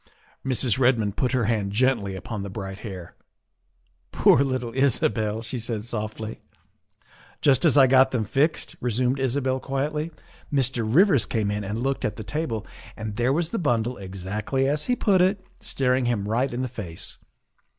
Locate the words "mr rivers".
10.51-11.27